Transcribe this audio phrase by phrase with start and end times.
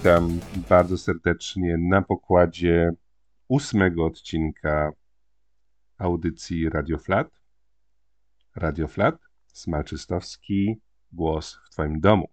[0.00, 2.90] Witam bardzo serdecznie na pokładzie
[3.48, 4.92] ósmego odcinka
[5.98, 7.40] audycji Radio Flat.
[8.56, 9.14] Radio Flat,
[9.46, 10.80] Smalczystowski,
[11.12, 12.28] głos w Twoim domu.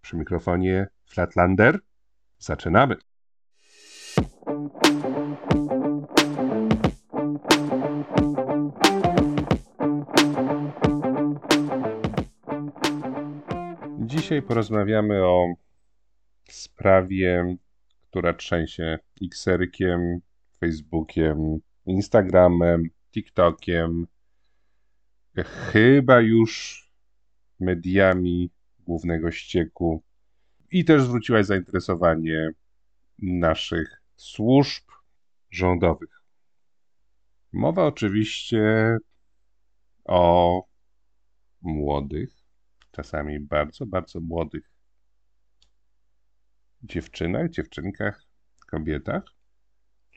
[0.00, 1.78] Przy mikrofonie Flatlander.
[2.38, 2.96] Zaczynamy.
[13.98, 15.67] Dzisiaj porozmawiamy o
[16.58, 17.56] sprawie,
[18.10, 20.20] która trzęsie Xerkiem,
[20.60, 24.06] Facebookiem, Instagramem, TikTokiem,
[25.44, 26.84] chyba już
[27.60, 30.02] mediami głównego ścieku
[30.70, 32.50] i też zwróciłaś zainteresowanie
[33.18, 34.84] naszych służb
[35.50, 36.22] rządowych.
[37.52, 38.96] Mowa oczywiście
[40.04, 40.62] o
[41.62, 42.30] młodych,
[42.90, 44.77] czasami bardzo, bardzo młodych
[46.82, 48.22] dziewczynach, dziewczynkach,
[48.66, 49.22] kobietach,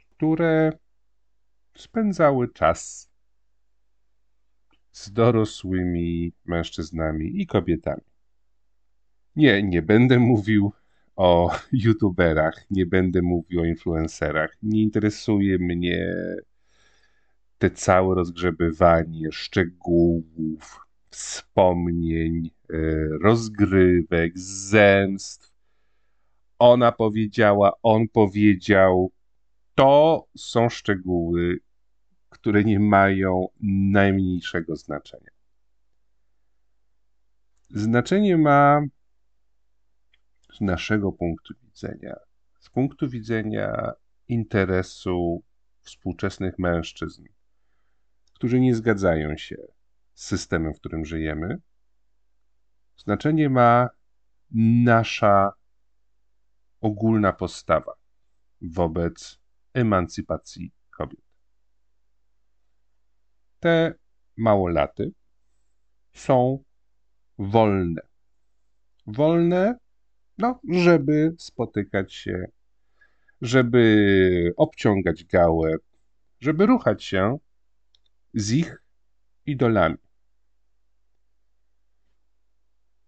[0.09, 0.71] które
[1.75, 3.09] spędzały czas
[4.91, 8.01] z dorosłymi mężczyznami i kobietami.
[9.35, 10.71] Nie, nie będę mówił
[11.15, 14.57] o youtuberach, nie będę mówił o influencerach.
[14.63, 16.15] Nie interesuje mnie
[17.57, 22.77] te całe rozgrzebywanie szczegółów, wspomnień, e,
[23.21, 25.50] rozgrywek, zemst,
[26.61, 29.11] ona powiedziała, on powiedział.
[29.75, 31.59] To są szczegóły,
[32.29, 33.47] które nie mają
[33.91, 35.31] najmniejszego znaczenia.
[37.69, 38.81] Znaczenie ma
[40.53, 42.15] z naszego punktu widzenia,
[42.59, 43.91] z punktu widzenia
[44.27, 45.43] interesu
[45.81, 47.25] współczesnych mężczyzn,
[48.33, 49.57] którzy nie zgadzają się
[50.13, 51.57] z systemem, w którym żyjemy.
[52.97, 53.89] Znaczenie ma
[54.83, 55.60] nasza
[56.81, 57.93] ogólna postawa
[58.61, 59.39] wobec
[59.73, 61.21] emancypacji kobiet.
[63.59, 63.93] Te
[64.37, 65.11] małolaty
[66.13, 66.63] są
[67.37, 68.01] wolne.
[69.07, 69.75] Wolne,
[70.37, 72.45] no, żeby spotykać się,
[73.41, 75.75] żeby obciągać gałę,
[76.39, 77.37] żeby ruchać się
[78.33, 78.83] z ich
[79.45, 79.97] idolami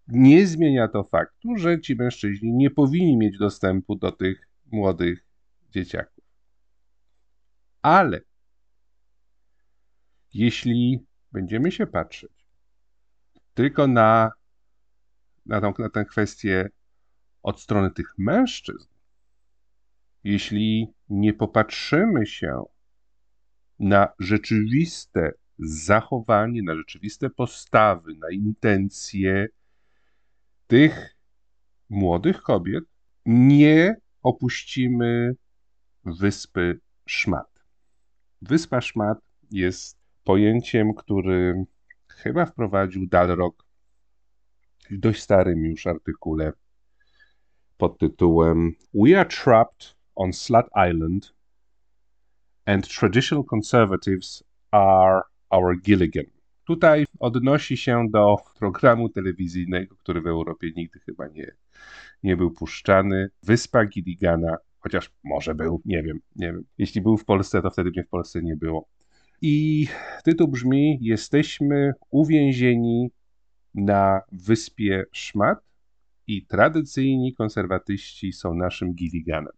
[0.08, 5.26] nie zmienia to faktu, że ci mężczyźni nie powinni mieć dostępu do tych młodych
[5.70, 6.24] dzieciaków.
[7.82, 8.20] Ale
[10.34, 12.44] jeśli będziemy się patrzeć
[13.54, 14.30] tylko na,
[15.46, 16.68] na, tą, na tę kwestię
[17.42, 18.88] od strony tych mężczyzn,
[20.24, 22.62] jeśli nie popatrzymy się
[23.78, 29.46] na rzeczywiste zachowanie, na rzeczywiste postawy, na intencje,
[30.66, 31.16] tych
[31.90, 32.84] młodych kobiet
[33.26, 35.36] nie opuścimy
[36.04, 37.64] wyspy Szmat.
[38.42, 39.18] Wyspa Szmat
[39.50, 41.64] jest pojęciem, który
[42.08, 43.64] chyba wprowadził Dalrok
[44.90, 46.52] w dość starym już artykule
[47.76, 51.34] pod tytułem We are trapped on Slut Island
[52.66, 56.33] and traditional conservatives are our Gilligan.
[56.64, 61.54] Tutaj odnosi się do programu telewizyjnego, który w Europie nigdy chyba nie,
[62.22, 63.28] nie był puszczany.
[63.42, 66.64] Wyspa Gilligana, chociaż może był, nie wiem, nie wiem.
[66.78, 68.88] Jeśli był w Polsce, to wtedy mnie w Polsce nie było.
[69.42, 69.86] I
[70.24, 73.10] tytuł brzmi: Jesteśmy uwięzieni
[73.74, 75.58] na wyspie Szmat
[76.26, 79.52] i tradycyjni konserwatyści są naszym Gilliganem.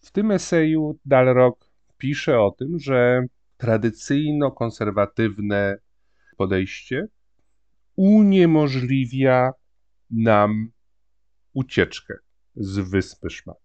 [0.00, 5.76] W tym eseju Dalrok pisze o tym, że tradycyjno-konserwatywne
[6.36, 7.08] podejście
[7.96, 9.50] uniemożliwia
[10.10, 10.70] nam
[11.52, 12.14] ucieczkę
[12.54, 13.56] z wyspy szmat.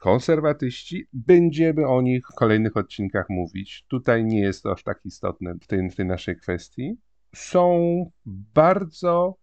[0.00, 3.84] Konserwatyści, będziemy o nich w kolejnych odcinkach mówić.
[3.88, 6.94] Tutaj nie jest to aż tak istotne w tej, w tej naszej kwestii.
[7.34, 9.34] Są bardzo,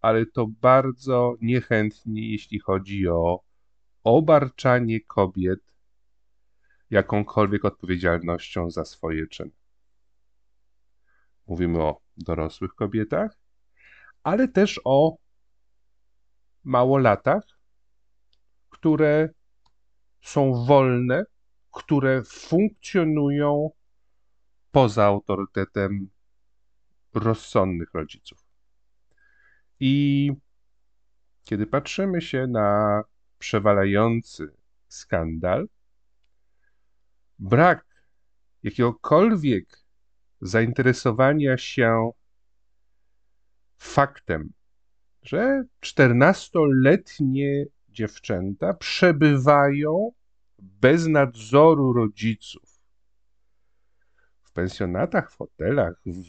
[0.00, 3.42] ale to bardzo niechętni, jeśli chodzi o
[4.04, 5.60] obarczanie kobiet
[6.90, 9.50] jakąkolwiek odpowiedzialnością za swoje czyny.
[11.46, 13.38] Mówimy o dorosłych kobietach,
[14.22, 15.16] ale też o
[16.64, 17.42] małolatach,
[18.70, 19.28] które
[20.20, 21.24] są wolne
[21.72, 23.70] które funkcjonują
[24.70, 26.10] poza autorytetem
[27.14, 28.46] rozsądnych rodziców.
[29.80, 30.30] I
[31.44, 33.02] kiedy patrzymy się na
[33.38, 34.56] przewalający
[34.88, 35.68] skandal,
[37.38, 37.84] brak
[38.62, 39.81] jakiegokolwiek
[40.42, 42.10] zainteresowania się
[43.78, 44.52] faktem,
[45.22, 50.12] że czternastoletnie dziewczęta przebywają
[50.58, 52.80] bez nadzoru rodziców
[54.42, 56.22] w pensjonatach, w hotelach, w,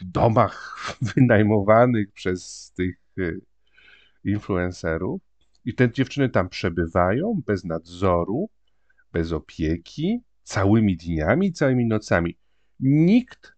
[0.00, 0.78] w domach
[1.16, 3.40] wynajmowanych przez tych y,
[4.24, 5.20] influencerów.
[5.64, 8.48] I te dziewczyny tam przebywają bez nadzoru,
[9.12, 12.36] bez opieki, całymi dniami, całymi nocami.
[12.80, 13.55] Nikt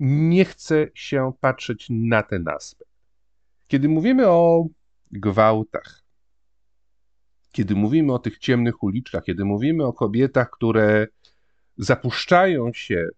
[0.00, 2.90] nie chce się patrzeć na ten aspekt.
[3.66, 4.66] Kiedy mówimy o
[5.10, 6.02] gwałtach,
[7.52, 11.06] kiedy mówimy o tych ciemnych uliczkach, kiedy mówimy o kobietach, które
[11.76, 13.08] zapuszczają się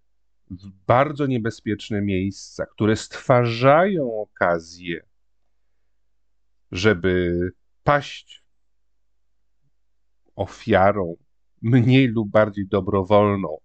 [0.50, 5.00] w bardzo niebezpieczne miejsca, które stwarzają okazję,
[6.72, 7.40] żeby
[7.82, 8.44] paść
[10.36, 11.16] ofiarą
[11.62, 13.58] mniej lub bardziej dobrowolną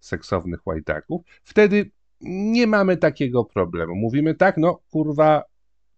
[0.00, 1.90] seksownych łajdaków, wtedy
[2.20, 3.94] nie mamy takiego problemu.
[3.94, 5.42] Mówimy tak, no kurwa,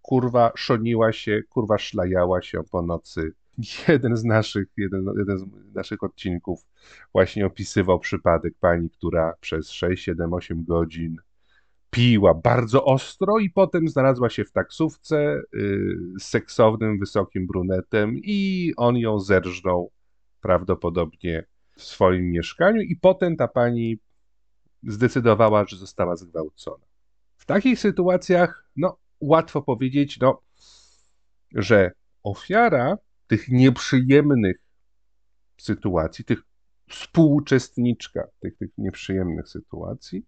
[0.03, 3.33] kurwa szoniła się, kurwa szlajała się po nocy.
[3.89, 6.67] Jeden z naszych, jeden, jeden z naszych odcinków
[7.13, 11.17] właśnie opisywał przypadek pani, która przez 6, 7, 8 godzin
[11.91, 18.73] piła bardzo ostro i potem znalazła się w taksówce yy, z seksownym, wysokim brunetem i
[18.77, 19.91] on ją zerżnął
[20.41, 21.45] prawdopodobnie
[21.77, 23.99] w swoim mieszkaniu i potem ta pani
[24.82, 26.87] zdecydowała, że została zgwałcona.
[27.37, 30.43] W takich sytuacjach, no, łatwo powiedzieć, no,
[31.55, 31.93] że
[32.23, 34.56] ofiara tych nieprzyjemnych
[35.61, 36.43] sytuacji, tych
[36.88, 40.26] współuczestniczka tych, tych nieprzyjemnych sytuacji,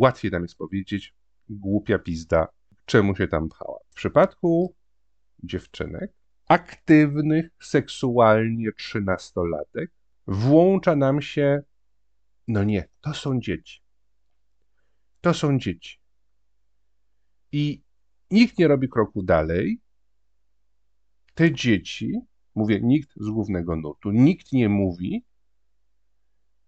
[0.00, 1.14] łatwiej nam jest powiedzieć,
[1.48, 2.48] głupia pizda,
[2.84, 3.78] czemu się tam pchała.
[3.90, 4.74] W przypadku
[5.42, 6.12] dziewczynek,
[6.48, 9.90] aktywnych seksualnie trzynastolatek,
[10.26, 11.62] włącza nam się
[12.48, 13.80] no nie, to są dzieci.
[15.20, 15.98] To są dzieci.
[17.52, 17.82] I
[18.30, 19.80] nikt nie robi kroku dalej.
[21.34, 22.20] Te dzieci,
[22.54, 25.24] mówię nikt z głównego nurtu, nikt nie mówi,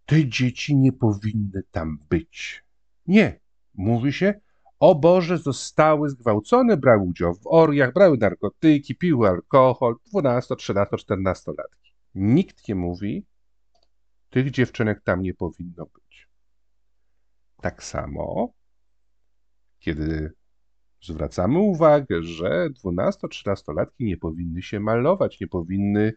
[0.06, 2.65] te dzieci nie powinny tam być.
[3.06, 3.41] Nie.
[3.75, 4.41] Mówi się,
[4.81, 11.53] o Boże, zostały zgwałcone, brały udział w orjach, brały narkotyki, piły alkohol, 12, 13, 14
[11.59, 11.93] latki.
[12.15, 13.27] Nikt nie mówi,
[14.31, 16.29] tych dziewczynek tam nie powinno być.
[17.62, 18.53] Tak samo,
[19.79, 20.32] kiedy
[21.03, 26.12] zwracamy uwagę, że 12-13-latki nie powinny się malować, nie powinny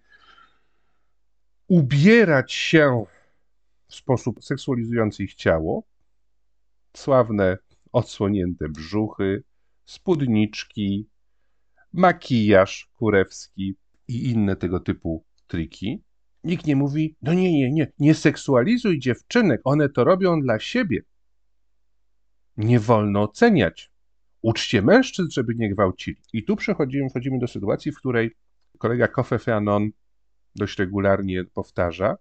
[1.67, 3.05] ubierać się
[3.87, 5.83] w sposób seksualizujący ich ciało,
[6.97, 7.57] sławne
[7.91, 9.43] odsłonięte brzuchy,
[9.85, 11.09] spódniczki,
[11.93, 13.75] makijaż kurewski
[14.07, 16.03] i inne tego typu triki,
[16.43, 21.01] Nikt nie mówi, no nie, nie, nie, nie seksualizuj dziewczynek, one to robią dla siebie.
[22.57, 23.91] Nie wolno oceniać.
[24.41, 26.17] Uczcie mężczyzn, żeby nie gwałcili.
[26.33, 28.35] I tu przechodzimy, wchodzimy do sytuacji, w której
[28.77, 29.89] kolega Kofe Feanon
[30.55, 32.17] dość regularnie powtarza,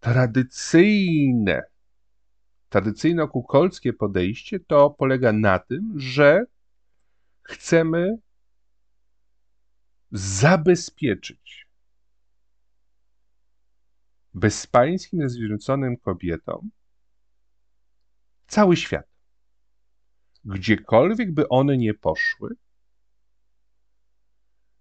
[0.00, 1.62] tradycyjne,
[2.68, 6.44] tradycyjno-kukolskie podejście to polega na tym, że
[7.42, 8.16] chcemy
[10.10, 11.69] zabezpieczyć
[14.34, 16.70] bezpańskim, zwierzonym kobietom
[18.46, 19.10] cały świat.
[20.44, 22.54] Gdziekolwiek by one nie poszły,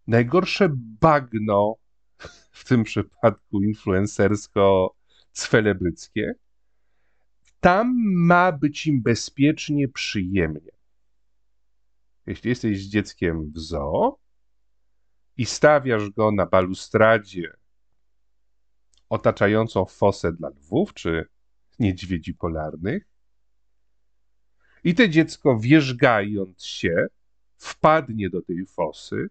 [0.07, 0.69] najgorsze
[1.01, 1.75] bagno,
[2.51, 6.33] w tym przypadku influencersko-celebryckie,
[7.59, 10.71] tam ma być im bezpiecznie, przyjemnie.
[12.25, 14.19] Jeśli jesteś z dzieckiem w zoo
[15.37, 17.53] i stawiasz go na balustradzie
[19.09, 21.25] otaczającą fosę dla lwów czy
[21.79, 23.09] niedźwiedzi polarnych.
[24.83, 27.07] I to dziecko, wierzgając się,
[27.57, 29.29] wpadnie do tej fosy,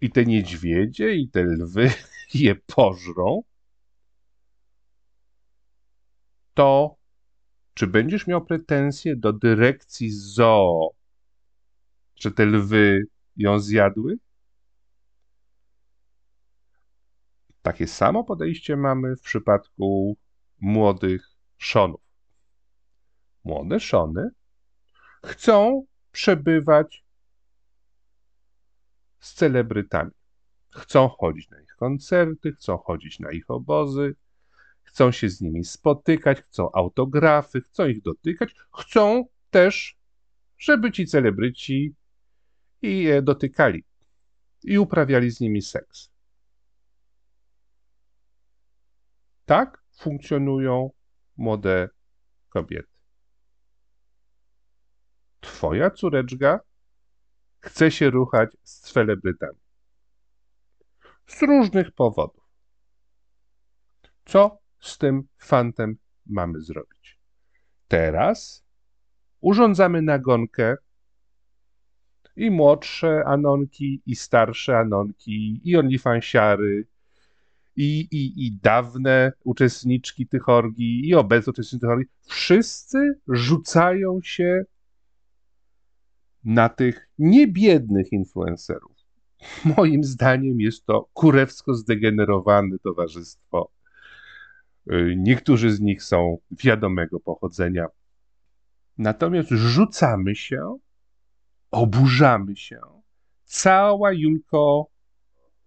[0.00, 1.90] i te niedźwiedzie, i te lwy
[2.34, 3.42] je pożrą,
[6.54, 6.96] to
[7.74, 10.90] czy będziesz miał pretensje do dyrekcji zoo,
[12.16, 13.02] że te lwy
[13.36, 14.18] ją zjadły?
[17.62, 20.16] Takie samo podejście mamy w przypadku
[20.60, 21.28] młodych
[21.58, 22.00] szonów.
[23.44, 24.30] Młode szony
[25.24, 27.04] chcą przebywać
[29.20, 30.10] z celebrytami.
[30.70, 34.14] Chcą chodzić na ich koncerty, chcą chodzić na ich obozy,
[34.82, 39.98] chcą się z nimi spotykać, chcą autografy, chcą ich dotykać, chcą też,
[40.58, 41.94] żeby ci celebryci
[42.82, 43.84] i je dotykali
[44.64, 46.11] i uprawiali z nimi seks.
[49.44, 50.90] Tak funkcjonują
[51.36, 51.88] młode
[52.48, 52.98] kobiety.
[55.40, 56.60] Twoja córeczka
[57.60, 59.58] chce się ruchać z celebrytami.
[61.26, 62.44] Z różnych powodów.
[64.24, 65.96] Co z tym fantem
[66.26, 67.20] mamy zrobić?
[67.88, 68.64] Teraz
[69.40, 70.76] urządzamy nagonkę
[72.36, 76.86] i młodsze anonki, i starsze anonki, i onlyfansiary,
[77.76, 82.08] i, i, i dawne uczestniczki tych orgii, i obecne uczestniczki tych orgii.
[82.22, 82.98] Wszyscy
[83.28, 84.62] rzucają się
[86.44, 88.92] na tych niebiednych influencerów.
[89.76, 93.72] Moim zdaniem jest to kurewsko zdegenerowane towarzystwo.
[94.92, 97.86] Y, niektórzy z nich są wiadomego pochodzenia.
[98.98, 100.78] Natomiast rzucamy się,
[101.70, 102.80] oburzamy się.
[103.44, 104.86] Cała Julko,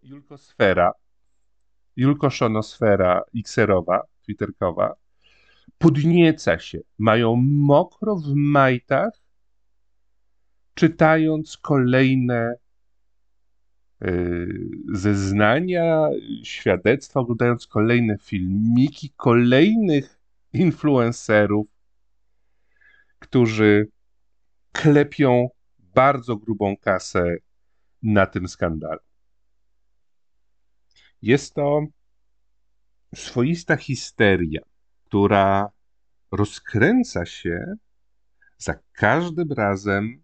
[0.02, 0.92] Julkosfera,
[1.96, 4.96] Julkoszonosfera Xerowa, Twitterkowa,
[5.78, 6.80] podnieca się.
[6.98, 9.22] Mają mokro w majtach,
[10.74, 12.56] czytając kolejne
[14.06, 14.48] y,
[14.94, 16.10] zeznania,
[16.44, 20.20] świadectwa, oglądając kolejne filmiki kolejnych
[20.54, 21.68] influencerów,
[23.20, 23.88] którzy
[24.72, 25.50] klepią
[25.80, 27.36] bardzo grubą kasę
[28.04, 29.00] na tym skandalu.
[31.26, 31.86] Jest to
[33.16, 34.62] swoista histeria,
[35.06, 35.70] która
[36.32, 37.76] rozkręca się
[38.58, 40.24] za każdym razem,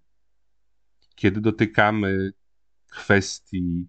[1.15, 2.31] kiedy dotykamy
[2.91, 3.87] kwestii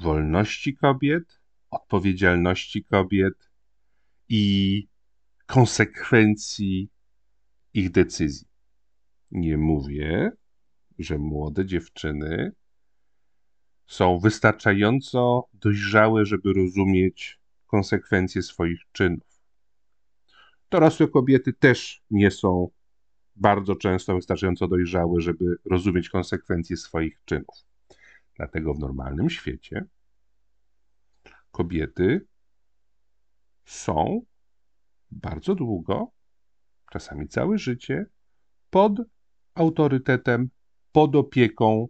[0.00, 3.50] wolności kobiet, odpowiedzialności kobiet
[4.28, 4.86] i
[5.46, 6.90] konsekwencji
[7.74, 8.48] ich decyzji.
[9.30, 10.30] Nie mówię,
[10.98, 12.52] że młode dziewczyny
[13.88, 19.40] są wystarczająco dojrzałe, żeby rozumieć konsekwencje swoich czynów.
[20.70, 22.70] Dorosłe kobiety też nie są
[23.36, 27.56] bardzo często wystarczająco dojrzałe, żeby rozumieć konsekwencje swoich czynów.
[28.36, 29.84] Dlatego w normalnym świecie
[31.50, 32.26] kobiety
[33.64, 34.20] są
[35.10, 36.12] bardzo długo,
[36.92, 38.06] czasami całe życie,
[38.70, 38.92] pod
[39.54, 40.50] autorytetem,
[40.92, 41.88] pod opieką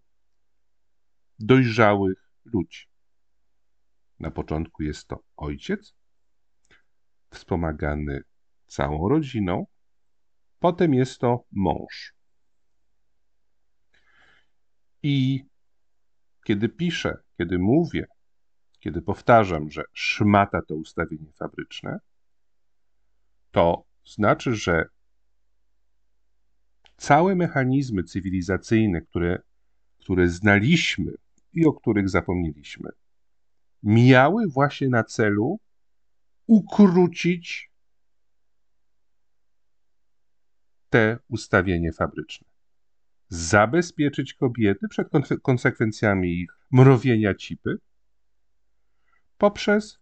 [1.38, 2.86] dojrzałych ludzi.
[4.20, 5.94] Na początku jest to ojciec,
[7.30, 8.20] wspomagany
[8.66, 9.66] całą rodziną,
[10.58, 12.14] potem jest to mąż.
[15.02, 15.44] I
[16.44, 18.06] kiedy piszę, kiedy mówię,
[18.80, 21.98] kiedy powtarzam, że szmata to ustawienie fabryczne,
[23.50, 24.84] to znaczy, że
[26.96, 29.42] całe mechanizmy cywilizacyjne, które,
[29.98, 31.12] które znaliśmy
[31.58, 32.90] i o których zapomnieliśmy,
[33.82, 35.60] miały właśnie na celu
[36.46, 37.70] ukrócić
[40.90, 42.48] te ustawienie fabryczne.
[43.28, 45.08] Zabezpieczyć kobiety przed
[45.42, 47.78] konsekwencjami ich mrowienia cipy
[49.38, 49.98] poprzez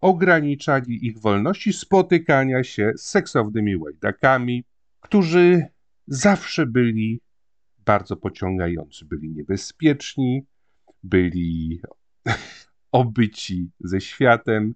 [0.00, 4.64] ograniczanie ich wolności spotykania się z seksownymi łajdakami,
[5.00, 5.66] którzy
[6.06, 7.20] zawsze byli
[7.86, 9.04] bardzo pociągający.
[9.04, 10.46] Byli niebezpieczni,
[11.02, 11.80] byli
[12.92, 14.74] obyci ze światem,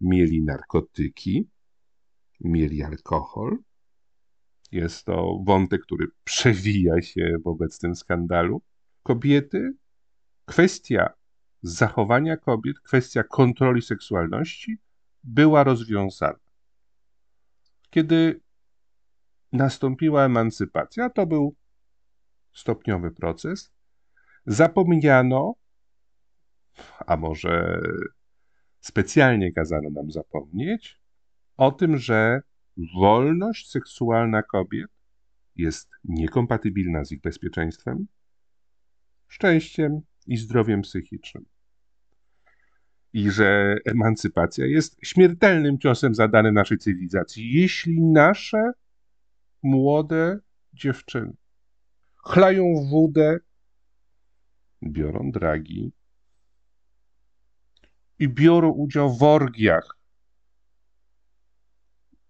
[0.00, 1.48] mieli narkotyki,
[2.40, 3.58] mieli alkohol.
[4.72, 8.62] Jest to wątek, który przewija się w obecnym skandalu.
[9.02, 9.72] Kobiety,
[10.44, 11.10] kwestia
[11.62, 14.78] zachowania kobiet, kwestia kontroli seksualności
[15.24, 16.38] była rozwiązana.
[17.90, 18.40] Kiedy
[19.52, 21.56] nastąpiła emancypacja, to był
[22.58, 23.72] stopniowy proces.
[24.46, 25.54] Zapomniano,
[27.06, 27.80] a może
[28.80, 31.00] specjalnie kazano nam zapomnieć,
[31.56, 32.42] o tym, że
[32.96, 34.90] wolność seksualna kobiet
[35.56, 38.06] jest niekompatybilna z ich bezpieczeństwem,
[39.26, 41.44] szczęściem i zdrowiem psychicznym.
[43.12, 48.72] I że emancypacja jest śmiertelnym ciosem zadany naszej cywilizacji, jeśli nasze
[49.62, 50.38] młode
[50.72, 51.32] dziewczyny
[52.28, 53.38] chlają wódę,
[54.82, 55.92] biorą dragi
[58.18, 59.98] i biorą udział w orgiach.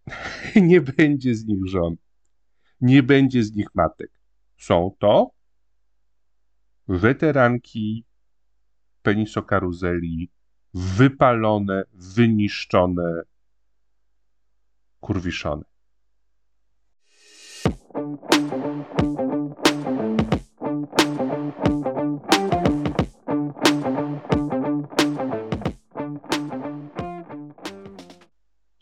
[0.71, 1.97] Nie będzie z nich żon,
[2.81, 4.11] nie będzie z nich matek.
[4.57, 5.31] Są to
[6.89, 8.05] weteranki
[9.03, 10.31] penisokaruzeli
[10.75, 13.23] wypalone, wyniszczone,
[15.01, 15.68] kurwiszone.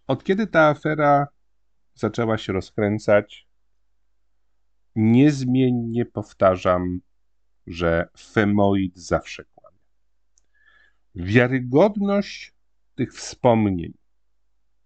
[0.07, 1.29] Od kiedy ta afera
[1.95, 3.49] zaczęła się rozkręcać,
[4.95, 7.01] niezmiennie powtarzam,
[7.67, 9.79] że femoid zawsze kłamie.
[11.15, 12.55] Wiarygodność
[12.95, 13.93] tych wspomnień,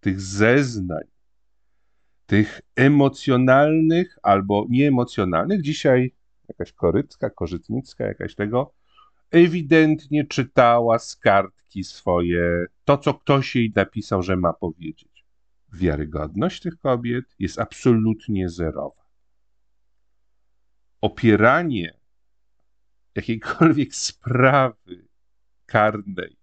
[0.00, 1.04] tych zeznań,
[2.26, 6.14] tych emocjonalnych albo nieemocjonalnych, dzisiaj
[6.48, 8.74] jakaś korycka, korzytnicka, jakaś tego,
[9.30, 11.16] ewidentnie czytała z
[11.84, 15.24] swoje, to co ktoś jej napisał, że ma powiedzieć.
[15.72, 19.06] Wiarygodność tych kobiet jest absolutnie zerowa.
[21.00, 22.00] Opieranie
[23.14, 25.08] jakiejkolwiek sprawy
[25.66, 26.36] karnej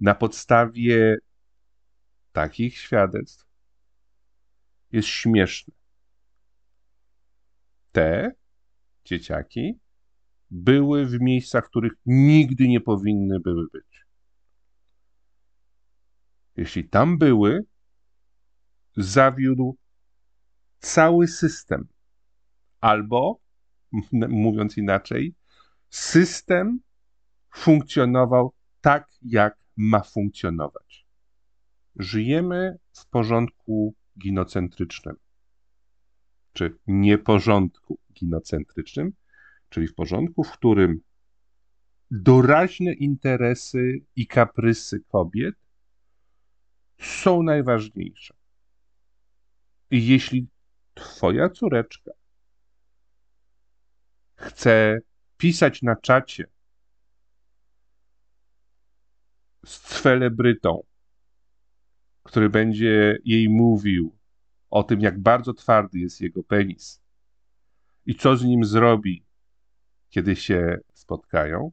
[0.00, 1.16] na podstawie
[2.32, 3.46] takich świadectw
[4.92, 5.74] jest śmieszne.
[7.92, 8.34] Te
[9.04, 9.78] dzieciaki
[10.50, 13.93] były w miejscach, w których nigdy nie powinny były być.
[16.56, 17.64] Jeśli tam były,
[18.96, 19.76] zawiódł
[20.78, 21.88] cały system.
[22.80, 23.40] Albo,
[24.28, 25.34] mówiąc inaczej,
[25.90, 26.80] system
[27.54, 31.06] funkcjonował tak, jak ma funkcjonować.
[31.96, 35.16] Żyjemy w porządku ginocentrycznym,
[36.52, 39.12] czy nieporządku ginocentrycznym,
[39.68, 41.00] czyli w porządku, w którym
[42.10, 45.63] doraźne interesy i kaprysy kobiet
[47.00, 48.34] są najważniejsze.
[49.90, 50.46] I jeśli
[50.94, 52.10] twoja córeczka
[54.34, 54.98] chce
[55.36, 56.44] pisać na czacie
[59.64, 60.82] z celebrytą,
[62.22, 64.18] który będzie jej mówił
[64.70, 67.02] o tym, jak bardzo twardy jest jego penis
[68.06, 69.24] i co z nim zrobi,
[70.10, 71.72] kiedy się spotkają,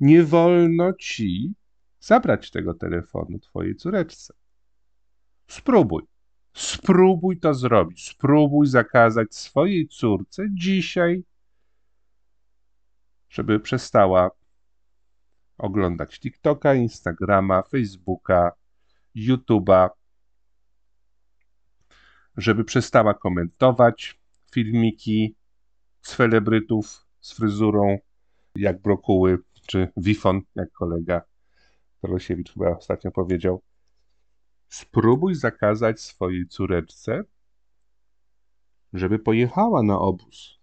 [0.00, 1.54] nie wolno ci
[2.02, 4.34] zabrać tego telefonu twojej córeczce.
[5.48, 6.02] Spróbuj.
[6.54, 8.08] Spróbuj to zrobić.
[8.08, 11.24] Spróbuj zakazać swojej córce dzisiaj,
[13.28, 14.30] żeby przestała
[15.58, 18.52] oglądać TikToka, Instagrama, Facebooka,
[19.16, 19.88] YouTube'a,
[22.36, 24.20] żeby przestała komentować
[24.52, 25.36] filmiki
[26.02, 27.98] z celebrytów z fryzurą
[28.54, 31.31] jak brokuły, czy Wifon, jak kolega
[32.02, 33.62] Torosiewicz chyba ostatnio powiedział.
[34.68, 37.24] Spróbuj zakazać swojej córeczce,
[38.92, 40.58] żeby pojechała na obóz.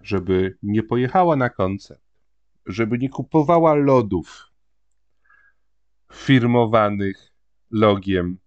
[0.00, 2.02] Żeby nie pojechała na koncert.
[2.66, 4.46] Żeby nie kupowała lodów
[6.12, 7.32] firmowanych
[7.70, 8.38] logiem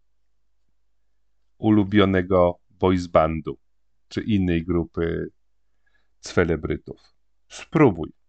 [1.57, 3.57] ulubionego boys bandu
[4.07, 5.31] czy innej grupy
[6.19, 7.01] celebrytów.
[7.47, 8.22] Spróbuj.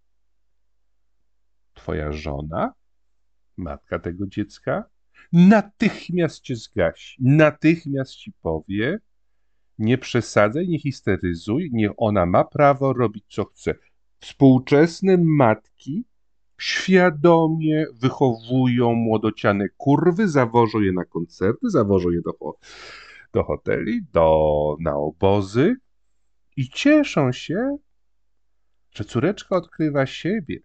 [1.85, 2.73] Twoja żona
[3.57, 4.85] matka tego dziecka,
[5.33, 8.99] natychmiast cię zgasi, natychmiast ci powie,
[9.79, 13.75] nie przesadzaj, nie histeryzuj, niech ona ma prawo robić co chce.
[14.19, 16.05] Współczesne matki
[16.59, 22.55] świadomie wychowują młodociane kurwy, zawożą je na koncerty, zawożą je do,
[23.33, 25.77] do hoteli, do, na obozy
[26.57, 27.77] i cieszą się,
[28.95, 30.59] że córeczka odkrywa siebie,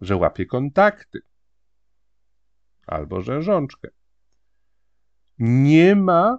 [0.00, 1.20] że łapie kontakty
[2.86, 3.88] albo że rzączkę.
[5.38, 6.38] Nie ma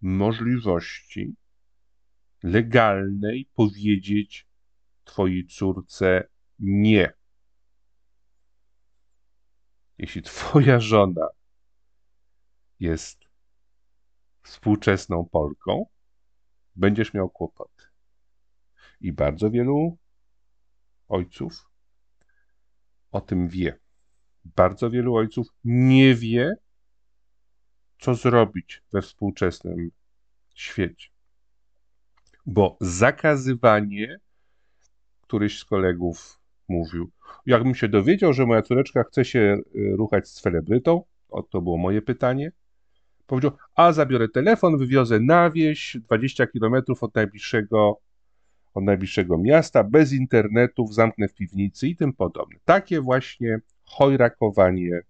[0.00, 1.36] możliwości
[2.42, 4.48] legalnej powiedzieć
[5.04, 7.12] twojej córce nie.
[9.98, 11.26] Jeśli twoja żona
[12.80, 13.18] jest
[14.42, 15.86] współczesną Polką,
[16.74, 17.92] będziesz miał kłopot.
[19.00, 19.98] I bardzo wielu
[21.08, 21.67] ojców
[23.12, 23.78] o tym wie.
[24.44, 26.54] Bardzo wielu ojców nie wie,
[27.98, 29.90] co zrobić we współczesnym
[30.54, 31.08] świecie.
[32.46, 34.18] Bo zakazywanie,
[35.20, 37.10] któryś z kolegów mówił,
[37.46, 39.38] jakbym się dowiedział, że moja córeczka chce się
[39.76, 42.52] y, ruchać z celebrytą, o to było moje pytanie,
[43.26, 48.00] powiedział, a zabiorę telefon, wywiozę na wieś 20 kilometrów od najbliższego
[48.74, 52.58] od najbliższego miasta, bez internetów, zamknę w piwnicy i tym podobne.
[52.64, 55.00] Takie właśnie chojrakowanie.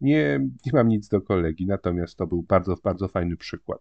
[0.00, 3.80] Nie, nie mam nic do kolegi, natomiast to był bardzo, bardzo fajny przykład.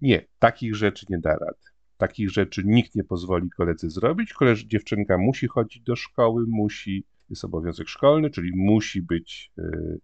[0.00, 1.58] Nie, takich rzeczy nie da rady.
[1.96, 4.32] Takich rzeczy nikt nie pozwoli koledze zrobić.
[4.32, 10.00] Koleż, dziewczynka musi chodzić do szkoły, musi, jest obowiązek szkolny, czyli musi być, y,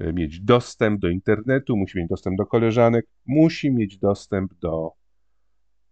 [0.00, 4.97] y, mieć dostęp do internetu, musi mieć dostęp do koleżanek, musi mieć dostęp do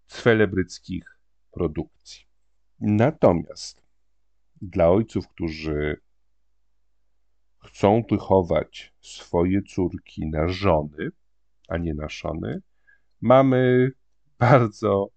[0.06, 1.18] celebryckich
[1.50, 2.26] produkcji.
[2.80, 3.82] Natomiast
[4.62, 6.00] dla ojców, którzy
[7.64, 11.08] chcą wychować swoje córki na żony,
[11.68, 12.62] a nie na szony,
[13.20, 13.92] mamy
[14.38, 15.08] bardzo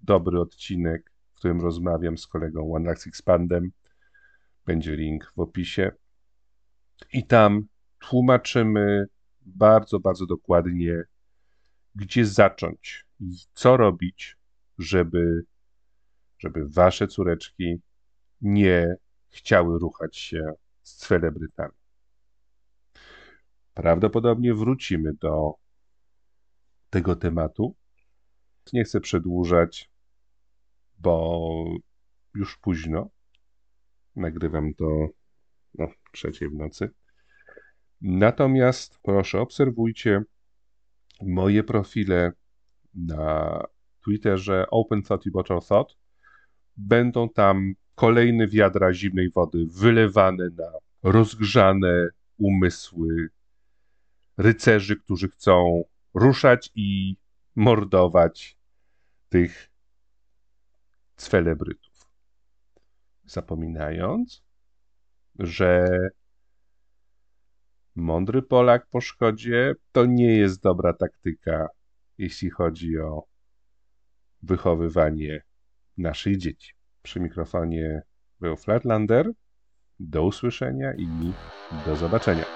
[0.00, 3.72] dobry odcinek, w którym rozmawiam z kolegą One Lux Expandem.
[4.66, 5.92] Będzie link w opisie.
[7.12, 7.66] I tam
[7.98, 9.06] tłumaczymy
[9.40, 11.02] bardzo, bardzo dokładnie,
[11.94, 13.05] gdzie zacząć
[13.52, 14.36] co robić,
[14.78, 15.44] żeby,
[16.38, 17.76] żeby wasze córeczki
[18.40, 18.96] nie
[19.28, 20.52] chciały ruchać się
[20.82, 21.74] z celebrytami.
[23.74, 25.52] Prawdopodobnie wrócimy do
[26.90, 27.76] tego tematu.
[28.72, 29.90] Nie chcę przedłużać,
[30.98, 31.40] bo
[32.34, 33.10] już późno.
[34.16, 35.08] Nagrywam to
[35.74, 36.90] no, trzeciej w nocy.
[38.00, 40.22] Natomiast proszę, obserwujcie
[41.22, 42.32] moje profile
[42.96, 43.62] na
[44.04, 45.30] Twitterze Open Thought i
[45.68, 45.96] Thought.
[46.76, 53.28] Będą tam kolejne wiadra zimnej wody wylewane na rozgrzane umysły
[54.36, 57.16] rycerzy, którzy chcą ruszać i
[57.56, 58.58] mordować
[59.28, 59.70] tych
[61.16, 62.10] celebrytów.
[63.24, 64.44] Zapominając,
[65.38, 65.98] że
[67.94, 71.68] mądry Polak po szkodzie to nie jest dobra taktyka,
[72.18, 73.26] jeśli chodzi o
[74.42, 75.42] wychowywanie
[75.96, 76.72] naszych dzieci.
[77.02, 78.02] Przy mikrofonie
[78.40, 79.30] był Flatlander.
[80.00, 81.32] Do usłyszenia i
[81.86, 82.55] do zobaczenia.